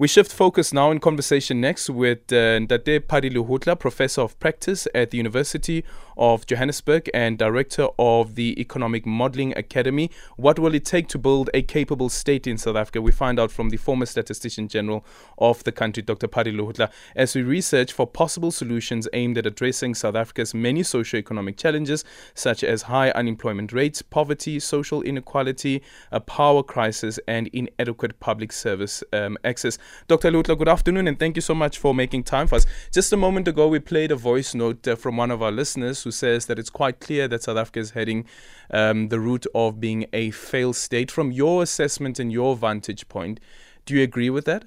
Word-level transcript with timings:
We 0.00 0.08
shift 0.08 0.32
focus 0.32 0.72
now 0.72 0.90
in 0.92 0.98
conversation 0.98 1.60
next 1.60 1.90
with 1.90 2.32
uh, 2.32 2.56
Ndate 2.58 3.00
Phali 3.00 3.30
Lehohla, 3.30 3.78
Professor 3.78 4.22
of 4.22 4.40
Practice 4.40 4.88
at 4.94 5.10
the 5.10 5.18
University 5.18 5.84
of 6.20 6.46
Johannesburg 6.46 7.08
and 7.14 7.38
Director 7.38 7.88
of 7.98 8.34
the 8.34 8.60
Economic 8.60 9.06
Modeling 9.06 9.56
Academy. 9.56 10.10
What 10.36 10.58
will 10.58 10.74
it 10.74 10.84
take 10.84 11.08
to 11.08 11.18
build 11.18 11.48
a 11.54 11.62
capable 11.62 12.10
state 12.10 12.46
in 12.46 12.58
South 12.58 12.76
Africa? 12.76 13.00
We 13.00 13.10
find 13.10 13.40
out 13.40 13.50
from 13.50 13.70
the 13.70 13.78
former 13.78 14.04
Statistician 14.04 14.68
General 14.68 15.04
of 15.38 15.64
the 15.64 15.72
country, 15.72 16.02
Dr. 16.02 16.28
Phali 16.28 16.54
Lehohla, 16.54 16.90
as 17.16 17.34
we 17.34 17.42
research 17.42 17.92
for 17.92 18.06
possible 18.06 18.50
solutions 18.50 19.08
aimed 19.14 19.38
at 19.38 19.46
addressing 19.46 19.94
South 19.94 20.14
Africa's 20.14 20.52
many 20.52 20.82
socio-economic 20.82 21.56
challenges, 21.56 22.04
such 22.34 22.62
as 22.62 22.82
high 22.82 23.10
unemployment 23.12 23.72
rates, 23.72 24.02
poverty, 24.02 24.60
social 24.60 25.00
inequality, 25.00 25.82
a 26.12 26.20
power 26.20 26.62
crisis, 26.62 27.18
and 27.26 27.48
inadequate 27.54 28.20
public 28.20 28.52
service 28.52 29.02
um, 29.14 29.38
access. 29.42 29.78
Dr. 30.06 30.30
Lehohla, 30.30 30.58
good 30.58 30.68
afternoon, 30.68 31.08
and 31.08 31.18
thank 31.18 31.36
you 31.36 31.42
so 31.42 31.54
much 31.54 31.78
for 31.78 31.94
making 31.94 32.24
time 32.24 32.46
for 32.46 32.56
us. 32.56 32.66
Just 32.92 33.10
a 33.14 33.16
moment 33.16 33.48
ago, 33.48 33.68
we 33.68 33.78
played 33.78 34.12
a 34.12 34.16
voice 34.16 34.54
note 34.54 34.86
uh, 34.86 34.96
from 34.96 35.16
one 35.16 35.30
of 35.30 35.42
our 35.42 35.50
listeners 35.50 36.02
who 36.02 36.09
says 36.10 36.46
that 36.46 36.58
it's 36.58 36.70
quite 36.70 37.00
clear 37.00 37.28
that 37.28 37.42
South 37.42 37.56
Africa 37.56 37.80
is 37.80 37.90
heading 37.90 38.26
um, 38.70 39.08
the 39.08 39.20
route 39.20 39.46
of 39.54 39.80
being 39.80 40.06
a 40.12 40.30
failed 40.30 40.76
state. 40.76 41.10
From 41.10 41.32
your 41.32 41.62
assessment 41.62 42.18
and 42.18 42.32
your 42.32 42.56
vantage 42.56 43.08
point, 43.08 43.40
do 43.86 43.94
you 43.94 44.02
agree 44.02 44.30
with 44.30 44.44
that? 44.46 44.64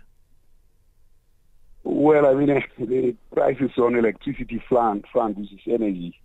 Well, 1.83 2.25
I 2.25 2.33
mean, 2.33 2.47
the 2.77 3.15
crisis 3.33 3.71
on 3.77 3.95
electricity 3.95 4.61
front, 4.69 5.05
front 5.11 5.37
which 5.37 5.51
is 5.51 5.59
energy, 5.67 6.19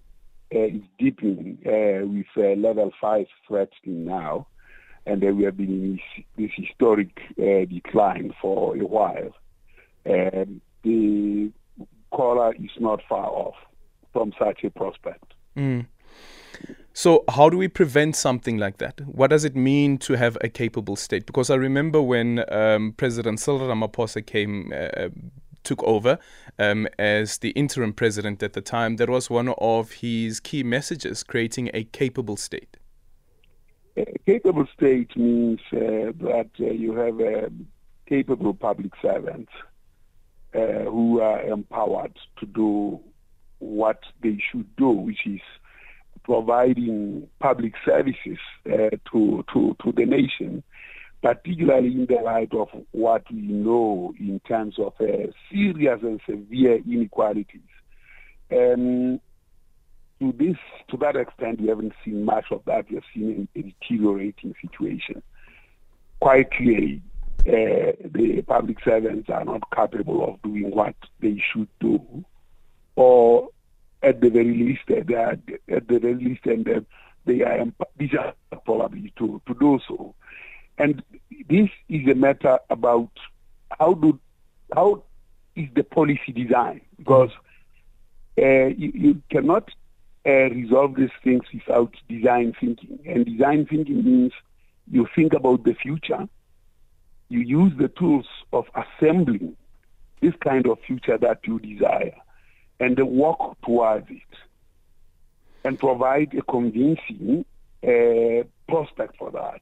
uh, 0.54 0.60
is 0.60 0.82
deepening 0.98 1.58
uh, 1.66 2.06
with 2.06 2.26
uh, 2.36 2.58
level 2.60 2.92
five 3.00 3.26
threatening 3.46 4.04
now 4.06 4.46
and 5.08 5.22
then 5.22 5.38
we 5.38 5.44
have 5.44 5.56
been 5.56 5.70
in 5.70 5.92
this, 5.92 6.24
this 6.36 6.50
historic 6.54 7.08
uh, 7.40 7.64
decline 7.64 8.34
for 8.40 8.76
a 8.76 8.84
while. 8.84 9.34
And 10.04 10.60
the 10.84 11.50
caller 12.10 12.54
is 12.54 12.70
not 12.78 13.00
far 13.08 13.26
off 13.26 13.54
from 14.12 14.32
such 14.38 14.64
a 14.64 14.70
prospect. 14.70 15.34
Mm. 15.56 15.86
So, 16.92 17.24
how 17.28 17.48
do 17.48 17.56
we 17.56 17.68
prevent 17.68 18.16
something 18.16 18.58
like 18.58 18.78
that? 18.78 19.00
What 19.06 19.30
does 19.30 19.44
it 19.44 19.54
mean 19.54 19.98
to 19.98 20.14
have 20.14 20.36
a 20.40 20.48
capable 20.48 20.96
state? 20.96 21.26
Because 21.26 21.50
I 21.50 21.54
remember 21.54 22.02
when 22.02 22.44
um, 22.52 22.92
President 22.96 23.40
Cyril 23.40 23.60
Ramaphosa 23.60 24.24
came. 24.24 24.72
Uh, 24.74 25.08
took 25.64 25.82
over 25.82 26.18
um, 26.58 26.88
as 26.98 27.38
the 27.38 27.50
interim 27.50 27.92
president 27.92 28.42
at 28.42 28.54
the 28.54 28.60
time, 28.60 28.96
that 28.96 29.10
was 29.10 29.28
one 29.28 29.50
of 29.58 29.92
his 29.92 30.40
key 30.40 30.62
messages 30.62 31.22
creating 31.22 31.68
a 31.74 31.84
capable 31.84 32.36
state. 32.36 32.78
A 33.96 34.18
capable 34.24 34.66
state 34.74 35.14
means 35.16 35.60
uh, 35.72 36.12
that 36.20 36.50
uh, 36.60 36.64
you 36.64 36.94
have 36.94 37.20
a 37.20 37.50
capable 38.08 38.54
public 38.54 38.92
servants 39.02 39.52
uh, 40.54 40.84
who 40.84 41.20
are 41.20 41.42
empowered 41.42 42.16
to 42.38 42.46
do 42.46 43.00
what 43.58 44.02
they 44.22 44.42
should 44.50 44.74
do, 44.76 44.88
which 44.88 45.26
is 45.26 45.40
providing 46.22 47.28
public 47.40 47.72
services 47.84 48.38
uh, 48.66 48.90
to, 49.10 49.44
to, 49.52 49.76
to 49.82 49.92
the 49.92 50.04
nation, 50.04 50.62
particularly 51.22 51.88
in 51.88 52.06
the 52.06 52.16
light 52.16 52.52
of 52.52 52.68
what 52.90 53.24
we 53.32 53.40
know 53.40 54.14
in 54.20 54.40
terms 54.40 54.78
of 54.78 54.92
uh, 55.00 55.30
serious 55.50 56.00
and 56.02 56.20
severe 56.26 56.76
inequalities. 56.86 57.60
Um, 58.52 59.20
to 60.20 60.32
this, 60.32 60.56
to 60.88 60.96
that 60.98 61.16
extent, 61.16 61.60
we 61.60 61.68
haven't 61.68 61.92
seen 62.04 62.24
much 62.24 62.46
of 62.50 62.62
that. 62.66 62.88
We 62.88 62.96
have 62.96 63.04
seen 63.14 63.48
a, 63.54 63.62
deteriorating 63.62 64.54
situation. 64.60 65.22
Quite 66.20 66.50
clearly, 66.50 67.02
uh, 67.40 67.92
the 68.04 68.42
public 68.46 68.78
servants 68.84 69.30
are 69.30 69.44
not 69.44 69.62
capable 69.74 70.28
of 70.28 70.42
doing 70.42 70.70
what 70.70 70.96
they 71.20 71.42
should 71.52 71.68
do, 71.80 72.24
or 72.98 73.50
at 74.02 74.20
the 74.20 74.28
very 74.28 74.56
least, 74.56 74.80
they 74.88 75.14
are, 75.14 75.38
at 75.68 75.86
the 75.86 76.00
very 76.00 76.16
least, 76.16 76.44
and 76.46 76.68
uh, 76.68 76.80
they 77.26 77.42
are 77.42 77.64
these 77.96 78.10
probably 78.64 79.12
to 79.16 79.40
to 79.46 79.54
do 79.54 79.78
so. 79.86 80.16
And 80.78 81.04
this 81.48 81.68
is 81.88 82.08
a 82.08 82.16
matter 82.16 82.58
about 82.70 83.10
how 83.78 83.94
do 83.94 84.18
how 84.74 85.04
is 85.54 85.68
the 85.76 85.84
policy 85.84 86.32
design 86.32 86.80
because 86.98 87.30
uh, 88.36 88.66
you, 88.66 88.90
you, 88.94 89.22
cannot 89.30 89.70
uh, 90.26 90.50
resolve 90.50 90.96
these 90.96 91.16
things 91.22 91.42
without 91.54 91.94
design 92.08 92.54
thinking. 92.60 92.98
And 93.06 93.24
design 93.26 93.66
thinking 93.66 94.04
means 94.04 94.32
you 94.90 95.06
think 95.14 95.34
about 95.34 95.62
the 95.62 95.74
future, 95.74 96.28
you 97.28 97.40
use 97.40 97.72
the 97.78 97.88
tools 97.88 98.26
of 98.52 98.66
assembling 98.74 99.56
this 100.20 100.34
kind 100.42 100.66
of 100.66 100.78
future 100.80 101.18
that 101.18 101.40
you 101.44 101.58
desire, 101.60 102.14
and 102.80 102.98
work 102.98 103.60
towards 103.64 104.08
it, 104.10 104.22
and 105.64 105.78
provide 105.78 106.34
a 106.34 106.42
convincing 106.42 107.44
uh, 107.82 108.44
prospect 108.68 109.16
for 109.16 109.30
that. 109.32 109.60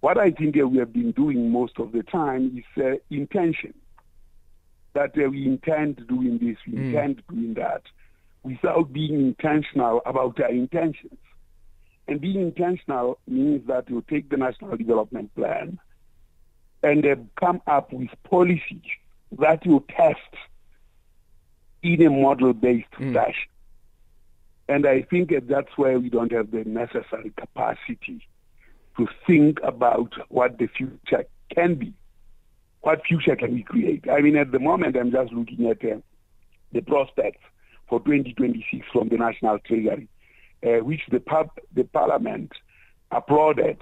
What 0.00 0.18
I 0.18 0.30
think 0.30 0.54
that 0.56 0.68
we 0.68 0.78
have 0.78 0.92
been 0.92 1.12
doing 1.12 1.50
most 1.50 1.78
of 1.78 1.92
the 1.92 2.02
time 2.02 2.58
is 2.58 2.82
uh, 2.82 2.96
intention. 3.10 3.74
That 4.92 5.16
uh, 5.18 5.28
we 5.30 5.46
intend 5.46 6.06
doing 6.06 6.38
this, 6.38 6.56
we 6.66 6.74
mm. 6.74 6.86
intend 6.86 7.22
doing 7.28 7.54
that 7.54 7.82
without 8.42 8.92
being 8.92 9.14
intentional 9.14 10.02
about 10.06 10.38
our 10.40 10.50
intentions. 10.50 11.18
And 12.06 12.20
being 12.20 12.40
intentional 12.40 13.18
means 13.26 13.66
that 13.66 13.88
you 13.88 14.04
take 14.08 14.28
the 14.28 14.36
National 14.36 14.76
Development 14.76 15.34
Plan 15.34 15.78
and 16.82 17.06
uh, 17.06 17.16
come 17.40 17.62
up 17.66 17.92
with 17.92 18.10
policies 18.24 18.82
that 19.38 19.64
you 19.64 19.84
test 19.88 20.20
in 21.84 22.02
a 22.02 22.10
model-based 22.10 22.90
mm. 22.92 23.12
fashion. 23.12 23.48
And 24.68 24.86
I 24.86 25.02
think 25.02 25.32
that's 25.46 25.76
where 25.76 26.00
we 26.00 26.08
don't 26.08 26.32
have 26.32 26.50
the 26.50 26.64
necessary 26.64 27.32
capacity 27.36 28.26
to 28.96 29.06
think 29.26 29.58
about 29.62 30.14
what 30.28 30.58
the 30.58 30.66
future 30.66 31.24
can 31.54 31.74
be. 31.74 31.92
What 32.80 33.04
future 33.06 33.36
can 33.36 33.54
we 33.54 33.62
create? 33.62 34.06
I 34.10 34.20
mean, 34.20 34.36
at 34.36 34.52
the 34.52 34.58
moment, 34.58 34.96
I'm 34.96 35.12
just 35.12 35.32
looking 35.32 35.66
at 35.68 35.84
uh, 35.84 35.98
the 36.72 36.80
prospects 36.80 37.42
for 37.88 38.00
2026 38.00 38.86
from 38.92 39.08
the 39.08 39.16
National 39.16 39.58
Treasury, 39.58 40.08
uh, 40.66 40.82
which 40.84 41.02
the, 41.10 41.20
pub, 41.20 41.50
the 41.74 41.84
Parliament 41.84 42.52
applauded 43.10 43.78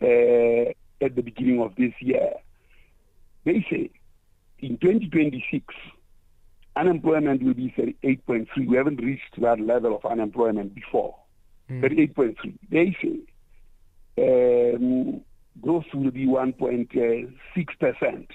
uh, 0.00 0.70
at 1.04 1.16
the 1.16 1.22
beginning 1.22 1.60
of 1.60 1.74
this 1.76 1.92
year. 2.00 2.34
They 3.44 3.66
say 3.68 3.90
in 4.60 4.78
2026, 4.78 5.74
unemployment 6.76 7.42
will 7.42 7.54
be 7.54 7.74
38.3. 7.76 8.46
We 8.66 8.76
haven't 8.76 9.02
reached 9.02 9.40
that 9.40 9.60
level 9.60 9.96
of 9.96 10.04
unemployment 10.04 10.74
before. 10.74 11.16
Mm. 11.70 11.82
38.3. 12.14 12.58
They 12.70 12.94
say 13.00 14.74
um, 14.74 15.22
growth 15.60 15.84
will 15.92 16.10
be 16.10 16.26
1.6%. 16.26 18.26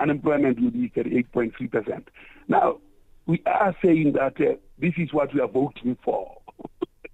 Unemployment 0.00 0.60
will 0.60 0.70
be 0.70 0.90
38.3%. 0.90 2.04
Now, 2.48 2.78
we 3.26 3.42
are 3.46 3.74
saying 3.84 4.14
that 4.14 4.40
uh, 4.40 4.54
this 4.78 4.94
is 4.96 5.12
what 5.12 5.32
we 5.34 5.40
are 5.40 5.48
voting 5.48 5.96
for. 6.04 6.38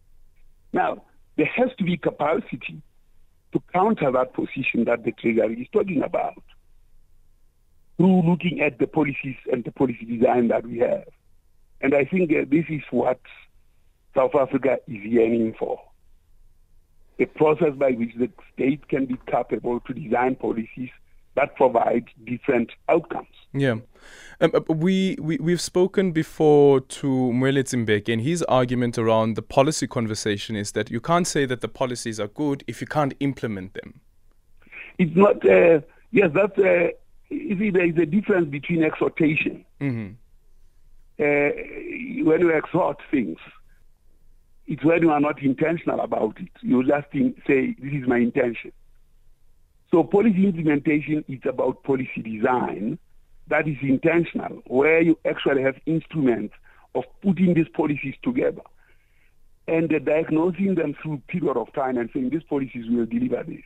now, 0.73 1.03
there 1.37 1.51
has 1.55 1.69
to 1.79 1.85
be 1.85 1.97
capacity 1.97 2.83
to 3.53 3.63
counter 3.73 4.11
that 4.13 4.35
position 4.35 4.85
that 4.85 5.05
the 5.05 5.13
Treasury 5.13 5.63
is 5.63 5.69
talking 5.73 6.03
about 6.03 6.43
through 7.99 8.23
looking 8.23 8.63
at 8.63 8.79
the 8.79 8.87
policies 8.87 9.37
and 9.53 9.65
the 9.65 9.73
policy 9.73 10.07
design 10.07 10.49
that 10.49 10.65
we 10.65 10.79
have. 10.79 11.05
And 11.83 11.95
I 11.95 12.05
think 12.05 12.31
uh, 12.33 12.45
this 12.49 12.65
is 12.71 12.83
what 12.91 13.21
South 14.15 14.35
Africa 14.35 14.79
is 14.87 15.03
yearning 15.03 15.55
for. 15.59 15.79
A 17.19 17.27
process 17.27 17.75
by 17.75 17.91
which 17.91 18.15
the 18.17 18.31
state 18.55 18.89
can 18.89 19.07
be 19.07 19.19
capable 19.27 19.81
to 19.81 19.93
design 19.93 20.37
policies 20.37 20.91
that 21.35 21.55
provide 21.57 22.05
different 22.25 22.71
outcomes. 22.89 23.29
Yeah. 23.53 23.77
Um, 24.41 24.53
uh, 24.55 24.61
we, 24.73 25.17
we, 25.21 25.37
we've 25.39 25.61
spoken 25.61 26.13
before 26.13 26.81
to 26.81 27.07
Moeletsi 27.07 27.85
Mbeki, 27.85 28.13
and 28.13 28.23
his 28.23 28.43
argument 28.45 28.99
around 28.99 29.35
the 29.35 29.43
policy 29.43 29.87
conversation 29.87 30.55
is 30.57 30.73
that 30.73 30.91
you 30.91 31.01
can't 31.01 31.27
say 31.27 31.45
that 31.47 31.61
the 31.61 31.69
policies 31.69 32.21
are 32.21 32.29
good 32.29 32.63
if 32.69 32.81
you 32.81 32.87
can't 32.87 33.15
implement 33.21 33.75
them. 33.75 34.01
It's 34.99 35.15
not, 35.17 35.49
uh, 35.49 35.81
yes, 36.13 36.31
that's, 36.35 36.59
uh, 36.59 36.89
see, 37.31 37.71
there 37.71 37.87
is 37.87 37.97
a 37.99 38.07
difference 38.07 38.49
between 38.49 38.85
exhortation. 38.85 39.65
Mm-hmm. 39.81 40.13
Uh, 41.21 42.25
when 42.25 42.41
you 42.41 42.51
exhort 42.51 42.99
things, 43.11 43.39
it's 44.67 44.85
when 44.85 45.03
you 45.03 45.11
are 45.11 45.21
not 45.21 45.43
intentional 45.43 46.01
about 46.01 46.39
it. 46.41 46.51
You 46.61 46.85
just 46.85 47.11
think, 47.11 47.37
say, 47.47 47.75
this 47.79 47.93
is 47.93 48.07
my 48.07 48.19
intention. 48.19 48.73
So 49.91 50.05
policy 50.05 50.47
implementation 50.47 51.25
is 51.29 51.41
about 51.45 51.83
policy 51.83 52.23
design 52.23 52.99
that 53.49 53.67
is 53.67 53.79
intentional, 53.81 54.63
where 54.67 55.01
you 55.01 55.19
actually 55.25 55.63
have 55.63 55.77
instruments 55.87 56.55
of 56.95 57.05
putting 57.23 57.55
these 57.55 57.69
policies 57.69 58.15
together 58.23 58.63
and 59.67 59.93
uh, 59.93 59.99
diagnosing 59.99 60.75
them 60.75 60.95
through 61.03 61.23
period 61.29 61.57
of 61.57 61.73
time 61.73 61.97
and 61.97 62.11
saying 62.13 62.31
these 62.31 62.43
policies 62.43 62.85
will 62.89 63.07
deliver 63.07 63.43
this. 63.45 63.63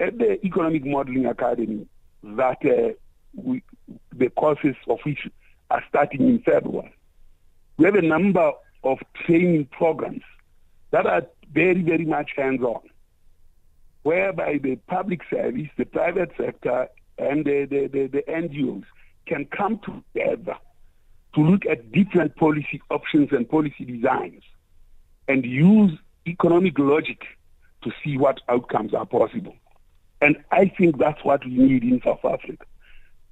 At 0.00 0.18
the 0.18 0.44
Economic 0.44 0.84
Modeling 0.84 1.26
Academy, 1.26 1.86
that 2.22 2.58
uh, 2.64 2.92
we, 3.34 3.62
the 4.12 4.30
courses 4.30 4.76
of 4.88 4.98
which 5.04 5.28
are 5.70 5.84
starting 5.88 6.28
in 6.28 6.40
February. 6.40 6.94
We 7.76 7.84
have 7.84 7.94
a 7.94 8.02
number 8.02 8.52
of 8.84 8.98
training 9.24 9.66
programs 9.66 10.22
that 10.90 11.06
are 11.06 11.22
very, 11.52 11.82
very 11.82 12.04
much 12.04 12.32
hands-on, 12.36 12.80
whereby 14.02 14.58
the 14.62 14.76
public 14.88 15.20
service, 15.30 15.68
the 15.76 15.84
private 15.84 16.30
sector, 16.36 16.88
and 17.18 17.44
the, 17.44 17.66
the, 17.66 17.88
the, 17.88 18.06
the 18.06 18.22
NGOs 18.28 18.84
can 19.26 19.44
come 19.46 19.78
together 19.78 20.56
to 21.34 21.40
look 21.40 21.66
at 21.66 21.92
different 21.92 22.34
policy 22.36 22.80
options 22.90 23.30
and 23.32 23.48
policy 23.48 23.84
designs 23.84 24.42
and 25.28 25.44
use 25.44 25.92
economic 26.26 26.78
logic 26.78 27.22
to 27.82 27.92
see 28.02 28.16
what 28.16 28.40
outcomes 28.48 28.94
are 28.94 29.06
possible. 29.06 29.54
And 30.20 30.36
I 30.50 30.72
think 30.76 30.98
that's 30.98 31.24
what 31.24 31.44
we 31.44 31.52
need 31.52 31.84
in 31.84 32.00
South 32.04 32.24
Africa. 32.24 32.64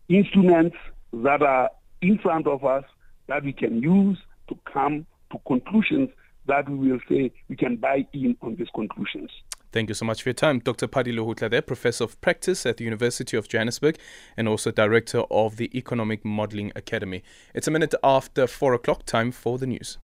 Instruments 0.08 0.76
that 1.12 1.42
are 1.42 1.70
in 2.00 2.18
front 2.18 2.46
of 2.46 2.64
us 2.64 2.84
that 3.26 3.44
we 3.44 3.52
can 3.52 3.82
use 3.82 4.18
to 4.48 4.58
come 4.72 5.06
to 5.32 5.38
conclusions 5.46 6.10
that 6.46 6.68
we 6.68 6.90
will 6.90 7.00
say 7.08 7.32
we 7.48 7.56
can 7.56 7.76
buy 7.76 8.06
in 8.12 8.36
on 8.40 8.54
these 8.54 8.68
conclusions. 8.74 9.30
Thank 9.72 9.88
you 9.88 9.94
so 9.94 10.04
much 10.04 10.22
for 10.22 10.28
your 10.28 10.34
time. 10.34 10.60
Dr. 10.60 10.86
Phali 10.86 11.12
Lehohla 11.12 11.50
there, 11.50 11.60
Professor 11.60 12.04
of 12.04 12.20
Practice 12.20 12.64
at 12.64 12.76
the 12.76 12.84
University 12.84 13.36
of 13.36 13.48
Johannesburg 13.48 13.98
and 14.36 14.48
also 14.48 14.70
Director 14.70 15.22
of 15.30 15.56
the 15.56 15.76
Economic 15.76 16.24
Modeling 16.24 16.72
Academy. 16.76 17.22
It's 17.52 17.66
a 17.66 17.70
minute 17.72 17.94
after 18.02 18.46
4 18.46 18.74
o'clock, 18.74 19.04
time 19.04 19.32
for 19.32 19.58
the 19.58 19.66
news. 19.66 19.98